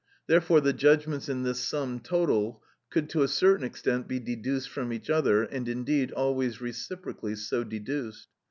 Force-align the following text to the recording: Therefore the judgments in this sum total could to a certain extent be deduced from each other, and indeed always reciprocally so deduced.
Therefore 0.25 0.61
the 0.61 0.73
judgments 0.73 1.29
in 1.29 1.43
this 1.43 1.59
sum 1.59 1.99
total 1.99 2.63
could 2.89 3.07
to 3.11 3.21
a 3.21 3.27
certain 3.27 3.63
extent 3.63 4.07
be 4.07 4.19
deduced 4.19 4.69
from 4.69 4.91
each 4.91 5.11
other, 5.11 5.43
and 5.43 5.69
indeed 5.69 6.11
always 6.13 6.59
reciprocally 6.59 7.35
so 7.35 7.63
deduced. 7.63 8.27